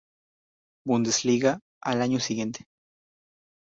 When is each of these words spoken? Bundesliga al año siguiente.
Bundesliga 0.83 1.59
al 1.79 2.01
año 2.01 2.19
siguiente. 2.19 2.65